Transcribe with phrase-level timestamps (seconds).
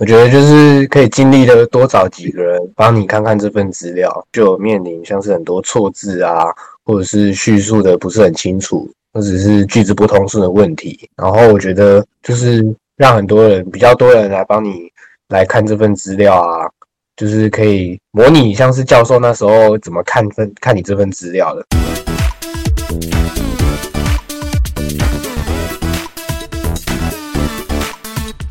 [0.00, 6.42] 我觉得就是可以尽力的多找几个人帮你看看这份资料，就面临像是很多错字啊，
[6.86, 11.06] 或者是叙述的不是很清楚，或者是句子不通顺的问题。
[11.18, 12.64] 然后我觉得就是
[12.96, 14.90] 让很多人比较多人来帮你
[15.28, 16.66] 来看这份资料啊，
[17.14, 21.62] 就是可以模拟像是教授那时候怎么看分看你这份资料的。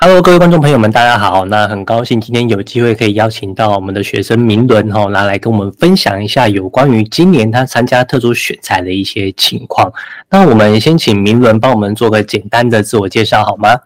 [0.01, 1.43] Hello，各位观众朋友们，大家好。
[1.43, 9.91] 那很高兴今天有机会可以邀请到我们的学生明伦哈，来来跟我们分享一下有关于今年他参加特殊选材的一些情况。
[10.29, 13.77] 那我们先请明伦帮我们做个简单的自我介绍好吗？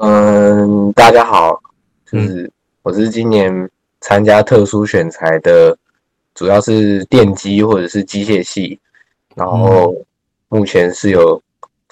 [0.00, 1.60] 嗯，大家好，
[2.10, 2.50] 就是
[2.82, 3.70] 我是今年
[4.00, 5.78] 参加特殊选材的，
[6.34, 8.80] 主要是电机或者是机械系，
[9.36, 9.94] 然后
[10.48, 11.40] 目前是有。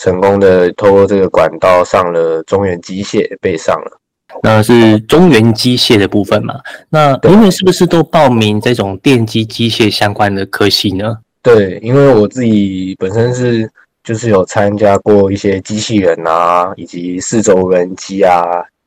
[0.02, 4.00] 成功的透过这个管道上了中原机械，被上了。
[4.42, 6.54] 那是中原机械的部分嘛？
[6.90, 11.18] 那你们是不是都报名这种电机机械相关的科系呢？
[11.40, 13.70] 对，因为我自己本身是
[14.02, 18.42] 就是有参加过一些机器人啊，以及四轴无人机啊、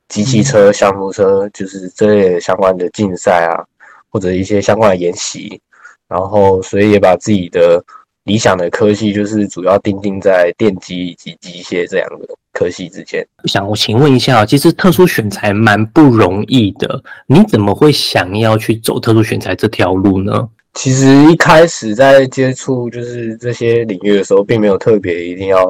[0.09, 3.63] 机器车、橡木车，就是这类相关的竞赛啊，
[4.09, 5.61] 或者一些相关的研习，
[6.09, 7.81] 然后所以也把自己的。
[8.25, 13.25] 理想的科系就是主要定定在电机以及机械这两个科系之间。
[13.45, 20.49] 想我请问一下，其实特殊选材蛮不容易的，你怎么会想要去走特殊选材这条路呢？
[20.73, 25.65] 其实一开始在接触就是这些领域的时候，并没有特别一定要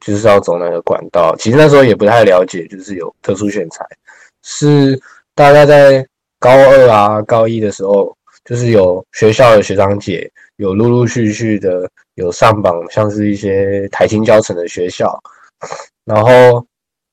[0.00, 1.36] 就是要走那个管道。
[1.36, 3.84] 其实那时候也不太了解，就是有特殊选材，
[4.44, 4.98] 是
[5.34, 6.06] 大概在
[6.38, 8.15] 高二啊、高一的时候，
[8.46, 10.30] 就是有学校的学长姐。
[10.58, 15.14] 有陆陆续续的有上榜，像是一些台青教程的学校，
[16.06, 16.66] 然后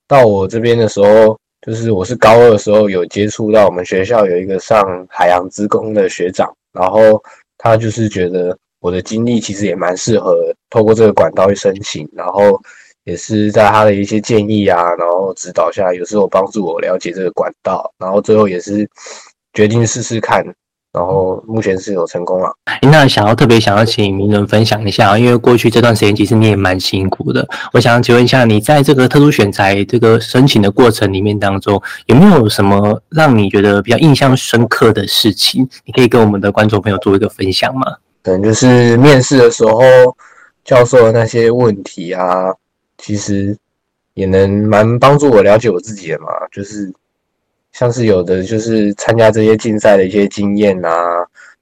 [0.07, 7.21] 到我这边的时候，就是我是高二的时候有接触到我们学校有一个上海洋职工的学长，然后
[7.57, 12.57] 他就是觉得我的经历其实也蛮适合透过这个管道去申请，然后
[13.03, 18.89] 也是在他的一些建议啊，然后指导下，有时候帮助我了解这个管道，然后最后也是
[19.51, 20.45] 决定试试看。
[20.93, 22.55] 然后目前是有成功了。
[22.83, 27.47] 那想要特别想要请名人分享一下，因为过去这段时间其实你也蛮辛苦的。
[27.71, 35.67] 我想请问一下，你在这个特殊选材这个申请的过程里面当中，有没有什么让你觉得比较印象深刻的事情？
[35.85, 37.97] 你可以跟我们的观众朋友做一个分享吗？
[38.21, 39.81] 可能就是面试的时候
[40.63, 42.53] 教授的那些问题啊，
[42.99, 43.57] 其实
[44.13, 46.93] 也能蛮帮助我了解我自己的嘛，就是。
[47.73, 50.91] 像是有的就是参加这些竞赛的一些经验啊，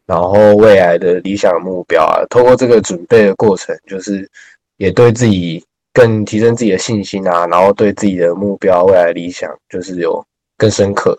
[0.05, 4.29] 然后未来的理想目标啊，透过这个准备的过程，就是
[4.75, 5.63] 也对自己
[5.93, 10.21] 更提升自己的信心啊，然后对自己的目标、未来理想，就是有
[10.57, 11.17] 更深刻、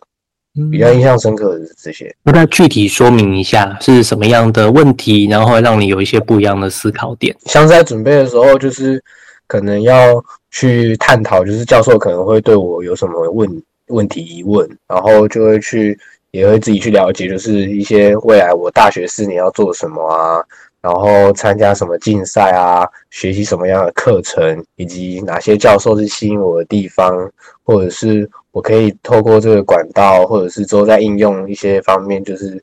[0.70, 2.14] 比较印象深刻的这些。
[2.22, 7.34] 那再具体说明一下是什么样的问题，然后让你有一些不一样的思考点。
[7.46, 9.02] 像在准备的时候，就是
[9.46, 13.62] 可能要去探讨，就是教授可能会对我有什么问。
[13.92, 15.98] 问题疑问，然后就会去，
[16.30, 20.42] 也会自己去了解，就是一些未来我大学四年要做什么啊，
[20.80, 27.30] 然后参加什么竞赛啊，学习什么样的课程，以及哪些教授是吸引我的地方，
[27.62, 32.62] 或者是我可以透过这个管道，或者是之后在应用一些方面，就是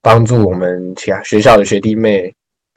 [0.00, 2.32] 帮助我们其他学校的学弟妹。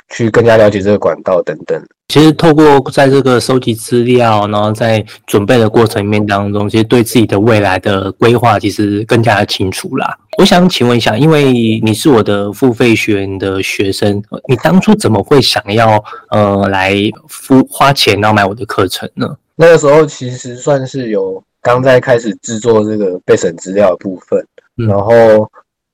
[0.09, 1.81] 去更加了解这个管道等等。
[2.07, 10.17] 其实透过在这个收集资料，然后在准备的过程里面当中，其实对自己的未来的规划其实更加的清楚啦。
[10.39, 16.95] 我想请问一下，因为你是我的付费学员的学生，你当初怎么会想要呃来
[17.27, 19.37] 付花钱然后买我的课程呢？
[19.55, 24.43] 那个时候其实算是有刚在开始制作这个备审资料的部分，
[24.75, 25.47] 然后。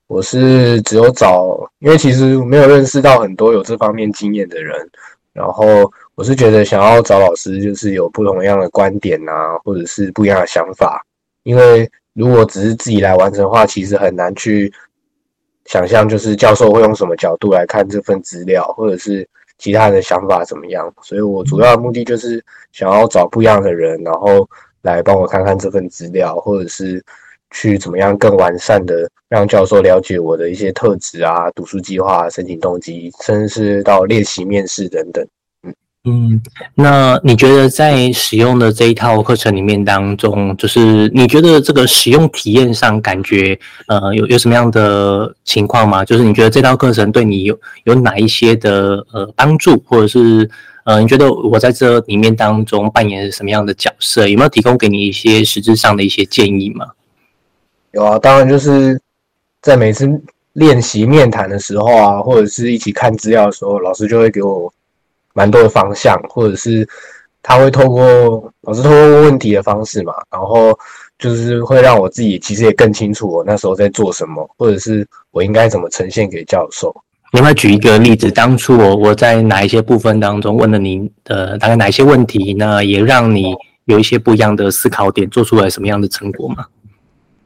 [0.08, 4.76] 我是只有找，因为其实没有认识到很多有这方面经验的人，
[5.34, 11.04] 然后我是觉得想要找老师，就是有不同样的观点啊，或者是不一样的想法。
[11.42, 14.72] 因为如果只是自己来完成的话，其实很难去
[15.66, 19.28] 想象，就是教授会用什么角度来看这份资料，或者是
[19.58, 20.94] 其他人的想法怎么样。
[21.02, 24.48] 所以我主要的目的就是想要找不一样的人，然后
[24.84, 27.04] 来帮我看看这份资料，或者是。
[27.52, 35.26] 去怎么样更完善的让教授了解我的一些特质啊、读书计划、申请动机，甚至是到练习面试等等。
[35.64, 35.74] 嗯
[36.08, 36.40] 嗯，
[36.76, 43.58] 那你觉得在使用的这一套课程里面当中，就是你觉得这个使用体验上感觉
[43.88, 46.06] 呃有有什么样的情况吗？
[46.06, 50.48] 就是你觉得这套课程对你有有哪一些的呃帮助，或者是
[50.84, 54.28] 呃你觉得我在这里面当中扮演什么样的角色？
[54.28, 56.86] 有没有提供给你一些实质上的一些建议吗？
[57.96, 59.00] 有啊，当然就是
[59.62, 60.06] 在每次
[60.52, 64.72] 练习面谈的时候啊，或者是一起看资料的时候，老师就会给我
[65.34, 66.86] 蛮多的方向，或者是
[67.42, 70.78] 他会透过老师透过问问题的方式嘛，然后
[71.18, 76.94] 就是会让我自己其实也更清楚我那时候在做什么，或者是我应该怎么呈现给教授。
[77.32, 83.56] 另外举一个例子，当初我我在哪一些部分当中问了你的大概哪些问题，呢也让你
[83.86, 86.66] 有一些不一样的思考点，做出来什么样的成果吗？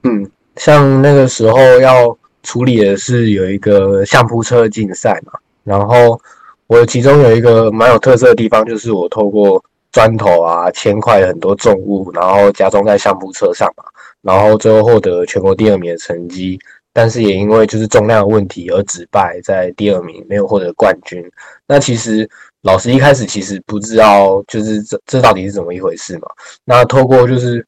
[0.04, 5.32] 嗯，像那个时候要处理的是有一个相扑车竞赛嘛，
[5.64, 6.20] 然后
[6.68, 9.64] 我其中有一个蛮有特色的地方，就是我透过
[9.94, 13.84] 砖头啊、铅块很多重物，然后加装在相扑车上嘛，
[14.22, 16.60] 然后最后获得全国第二名的成绩。
[16.92, 21.24] 但是也因为就是重量的问题而只败，在第二名没有获得冠军。
[21.68, 22.28] 那其实
[22.64, 26.28] 老师一开始其实不知道，就是这这到底是怎么一回事嘛？
[26.66, 27.66] 那透过就是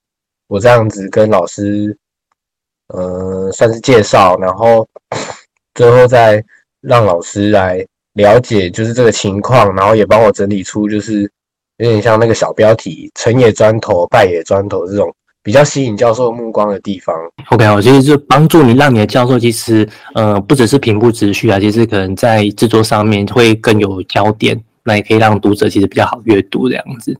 [0.48, 1.96] 我这样子跟老师，
[2.94, 4.88] 呃，算是介绍，然后
[5.76, 6.44] 最后再
[6.82, 11.24] 让老师来了解就是这个情况，然后也帮我整理出就是
[11.78, 15.14] 有点像那个小标题“成也砖头，败也砖头”这种。
[15.44, 17.16] 比较吸引教授目光的地方。
[17.50, 27.18] OK，我其实就帮助你，让你的教授其实呃不只是平铺直叙啊，其实可能在制作上面会更有焦点，那也可以让读者其实比较好阅读这样子。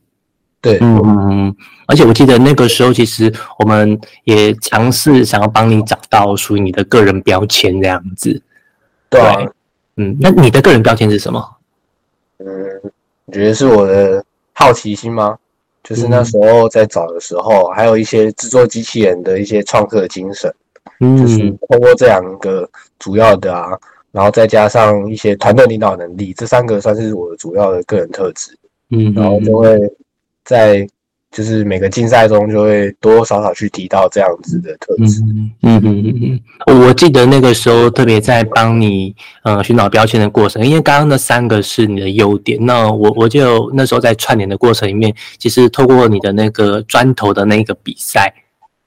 [0.62, 1.54] 对，嗯，
[1.86, 8.40] 而且我记得那个时候其实我们也尝试想要帮你找到属于你的个人标签这样子。
[9.10, 9.20] 对，
[9.96, 11.56] 嗯，那你的个人标签是什么？
[12.38, 12.46] 嗯，
[13.26, 15.36] 我觉得是我的好奇心吗？
[15.82, 20.54] 就是那时候在找的时候，还有一些制作机器人的一些创客精神，
[21.00, 21.38] 嗯就是
[21.68, 22.70] 通过这两个
[23.00, 23.76] 主要的啊，
[24.12, 28.56] 然后再加上一些团队领导能力，这三个算是我的主要的个人特质。
[28.90, 29.76] 嗯，然后就会
[30.44, 30.86] 在。
[31.34, 35.22] 就是每个竞赛中就会多多少少去提到这样子的特质。
[35.22, 42.58] 嗯嗯嗯嗯，我记得那个时候特别在帮你呃寻找标签的过程，因为刚刚那三个是你的优点。
[42.66, 48.30] 那我我就那时候在串联的过程里面，其实透过你的那个砖头的那个比赛，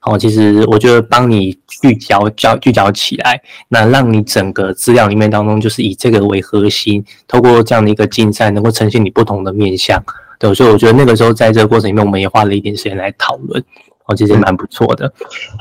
[0.04, 10.00] 哦，其实我就帮你聚焦焦聚焦起来，那让你整个资料里面当中就是以这个为核心，透过这样的一个竞赛，能够呈现你不同的面向。
[10.40, 13.64] 对，所以我觉得那个时候在这个过程里面，我们也花了一点时间来讨论，
[14.06, 15.12] 哦，其实蛮不错的。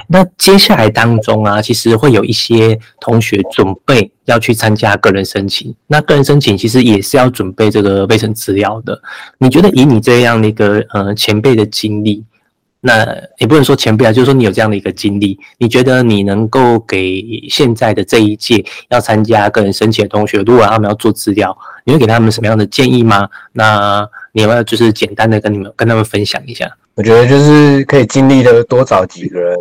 [0.09, 9.00] 那接下来当中啊，其实会有一些同学准备要去参加个人申请，那个人申请其实也是要准备这个卫生资料的。
[9.38, 12.25] 你觉得以你这样的一个呃前辈的经历，
[12.81, 13.06] 那
[13.38, 23.29] 也不能说前辈啊，就是说你有这样的一个经历，你觉得你能够给现在的这一届要参加个人申请的同学，如果他们要做资料，你会给他们什么样的建议吗？
[23.53, 24.06] 那
[24.37, 26.69] 你要不要就是简单的跟你们跟他们分享一下？
[26.97, 29.57] 我觉得就是可以尽力的多找几个人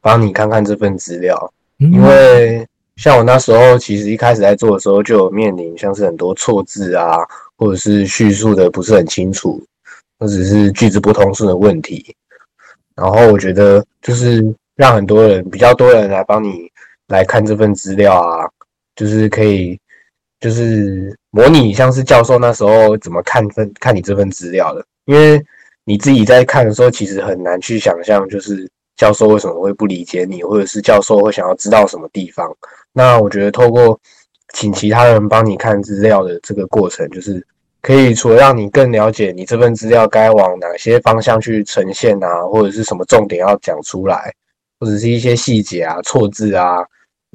[0.00, 2.66] 帮你看看这份资料，因为
[2.96, 7.18] 像我那时候其实一开始在做的时候就有面临像是很多错字啊，
[7.58, 9.62] 或者是叙述的不是很清楚，
[10.18, 12.16] 或者是句子不通顺的问题。
[12.94, 14.42] 然后我觉得就是
[14.76, 16.70] 让很多人比较多人来帮你
[17.08, 18.48] 来看这份资料啊，
[18.94, 19.78] 就是可以。
[20.40, 25.42] 就是模拟像是教授那时候怎么看分看你这份资料的，因为
[25.84, 32.54] 你自己在看的时候，其实很难去想象，就是教授为什么会不理解你，或者是教授会想要知道什么地方。
[32.92, 33.98] 那我觉得透过
[34.52, 37.44] 请其他人帮你看资料的这个过程，就是
[37.80, 44.34] 可以除了让你更了解你这份资料该往哪些方向去呈现啊，或者是什么重点要讲出来，
[44.80, 46.78] 或者是一些细节啊、错字啊，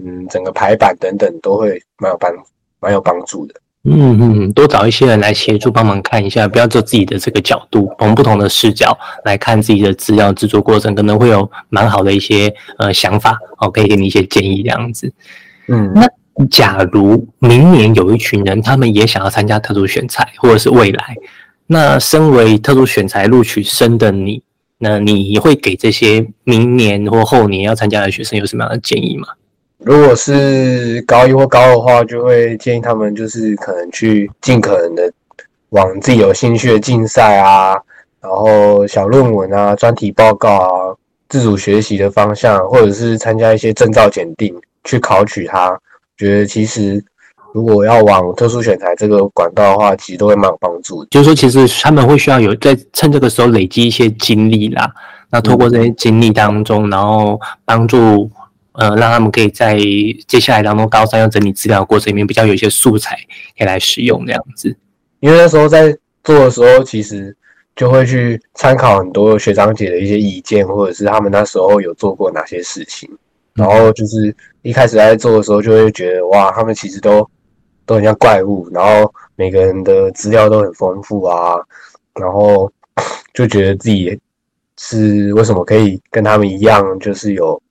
[0.04, 2.44] 嗯，整个排版等等都会蛮有办法。
[2.82, 15.14] 蛮有帮助的，嗯嗯，多找一些人来协助帮忙看一下，不要做自己的这个角度，从不同的视角来看自己的资料制作过程，可能会有蛮好的一些呃想法，哦，可以给你一些建议这样子。
[15.68, 16.08] 嗯，那
[16.50, 21.16] 假如明年有一群人，他们也想要参加特殊选材，或者是未来，
[21.68, 24.42] 那身为特殊选材录取生的你，
[24.80, 29.28] 那你会给这些明年或后年要参加的学生有什么样的建议吗？
[29.84, 35.12] 如果是高一或高二的话，就会建议他们就是可能去尽可能的
[35.70, 37.76] 往自己有兴趣的竞赛啊，
[38.22, 40.96] 然后小论文啊、专题报告啊、
[41.30, 45.76] 自主学习的方向，或者是参加一些证照检定去考取它。
[46.16, 47.04] 觉得其实
[47.52, 51.04] 如果要往特殊选材这个管道的话，其实都会蛮有帮助。
[51.06, 54.88] 就是说，其实他们会需要有在趁这个时候累积一些经历啦，
[55.32, 58.30] 那透过这些经历当中，然后帮助。
[58.74, 59.78] 呃，让他们可以在
[60.28, 63.16] 接下来当中高三要整理资料的过程里面，比较有一些素材
[63.58, 64.76] 可以来使用这样子。
[65.20, 67.36] 因为那时候在做的时候，其实
[67.76, 73.10] 就会去参考很多学长姐的一些意见，或者是他们那时候有做过哪些事情。
[73.54, 77.30] 然后就是一开始在做的时候，就会觉得哇，他们其实都
[77.86, 81.56] 都很像怪物，然后每个人的资料都很丰富啊，
[82.16, 82.72] 然后
[83.34, 84.18] 就觉得自己
[84.78, 87.62] 是为什么可以跟他们一样，就是有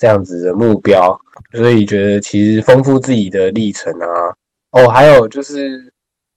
[0.00, 1.20] 这样子的目标，
[1.52, 4.08] 所以觉得其实丰富自己的历程啊。
[4.70, 5.92] 哦，还有就是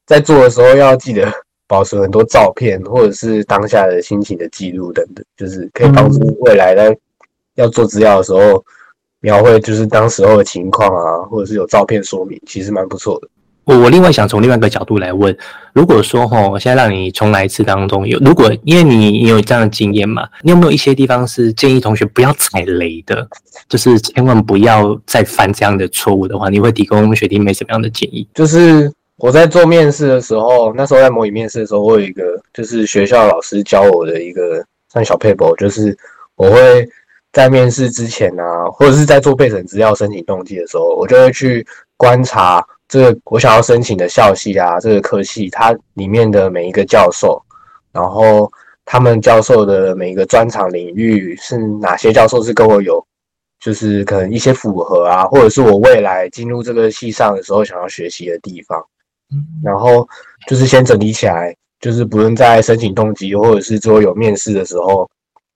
[0.05, 1.31] 在做的时候要记得
[1.65, 6.97] 保存很多照片，或者是当下的心情的记录等等，就是可以帮助未来在
[7.55, 8.61] 要做资料的时候。
[9.25, 13.29] 描绘就是当时候的情况啊，或者是有照片说明，其实蛮不错的。
[13.65, 15.35] 我我另外想从另外一个角度来问，
[15.73, 23.27] 如果说哈，现在让你重来一次当中有，如果因为你你有这样的经验嘛，你有没有一些地方是建议同学不要踩雷的，
[23.69, 28.27] 就是千万不要再犯这样的错误的话，你会提供学弟妹什么样的建议？
[28.33, 35.97] 就是我在做面试的时候，那时候在模拟面试的时候，我有一个就是学校老师教我的一个算小 paper，就是
[36.35, 36.87] 我会。
[37.33, 41.65] 在面试之前啊，或者是在做备审资料申请动机的时候，我就会去
[41.97, 47.43] 观察这个我想要申请的校系啊，这个科系它里面的每一个教授，
[47.91, 48.47] 然后
[48.85, 53.03] 他们教授的每一个专长领域是哪些教授是跟我有，
[53.59, 58.79] 就是可能一些符合啊，或者是我未来进入这个系上的时候想要学习的地方，
[59.63, 60.07] 然后
[60.47, 65.09] 就是先整理起来，就是不论在申请动机或者是说有面试的时候。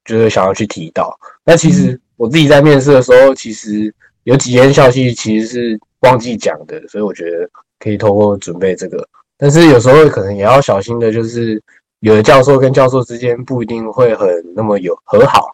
[0.05, 3.93] 就是想要去提到，那其实我自己在面试的时候，其实
[4.27, 9.07] 有几间校系其实是忘记讲的，所以我觉得可以透过准备这个，
[9.37, 11.61] 但是有时候可能也要小心的，就是
[12.01, 15.47] 有的教授跟教授之间不一定会很那么有和好，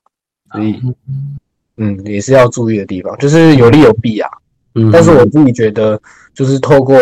[0.51, 0.82] 所以
[1.77, 4.27] 嗯也是要注意的地方，就是有利有弊啊。
[4.74, 6.01] 嗯，但是我自己觉得，
[6.34, 6.98] 就是透过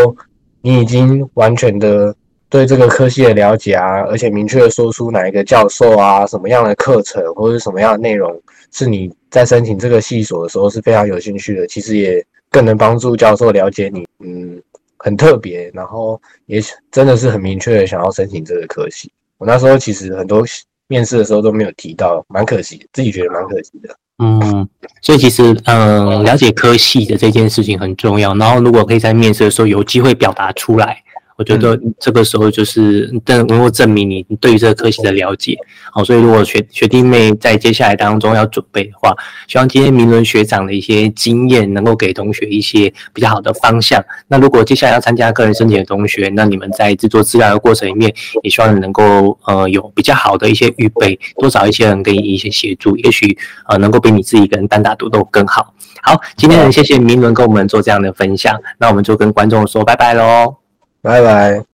[0.61, 2.13] 你已经完全的。
[2.49, 8.29] 对这个科系的了解啊，而且明确的说出哪一个教授啊，什么样的课程或者是什么样的内容
[8.71, 14.61] 是你在申请这个系所的时候是非常有兴趣的，其实也更能帮助教授了解你，嗯，
[14.97, 16.61] 很特别，然后也
[16.91, 19.11] 真的是很明确的想要申请这个科系。
[19.37, 20.45] 我那时候其实很多
[20.87, 23.95] 面试的时候都没有提到，蛮可惜，自己觉得蛮可惜的。
[24.23, 24.67] 嗯，
[25.01, 31.03] 所以其实嗯，了解科系的这件事情很重要，然后如果可以在面试的时候有机会表达出来。
[31.41, 35.57] 我觉得这个时候就是能能够证明你对于这个科系的了解，
[35.91, 39.11] 好，所以如果学学弟妹在接下来当中要准备的话，
[39.47, 43.99] 希望今天明伦学长的一些经验能够给同学一些比较好的方向。
[44.27, 53.35] 那如果接下来要参加个人申请的同学，那你们在制作资料的过程里面，也希望能够呃有比较好的一些预备，多找一些人给你一些协助，也许
[53.67, 55.73] 呃能够比你自己一个人单打独斗更好。
[56.03, 60.60] 好，今天很谢谢明伦跟我们做这样的分享，那我们就跟观众说拜拜喽。
[61.01, 61.65] 拜拜。